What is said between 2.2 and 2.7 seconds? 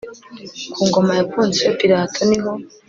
niho